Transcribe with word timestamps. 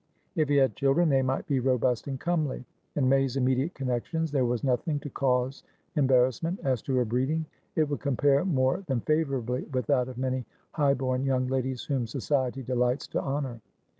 If 0.35 0.49
he 0.49 0.55
had 0.55 0.75
children, 0.75 1.09
they 1.09 1.21
might 1.21 1.45
be 1.45 1.59
robust 1.59 2.07
and 2.07 2.19
comely. 2.19 2.65
In 2.95 3.07
May's 3.07 3.37
immediate 3.37 3.75
connections, 3.75 4.31
there 4.31 4.47
was 4.47 4.63
nothing 4.63 4.99
to 5.01 5.11
cause 5.11 5.61
embarrassment; 5.95 6.59
as 6.63 6.81
to 6.81 6.95
her 6.95 7.05
breeding 7.05 7.45
it 7.75 7.87
would 7.87 7.99
compare 7.99 8.43
more 8.43 8.83
than 8.87 9.01
favourably 9.01 9.65
with 9.71 9.85
that 9.85 10.07
of 10.07 10.17
many 10.17 10.43
high 10.71 10.95
born 10.95 11.23
young 11.23 11.45
ladies 11.49 11.83
whom 11.83 12.07
Society 12.07 12.63
delights 12.63 13.05
to 13.09 13.21
honour. 13.21 13.61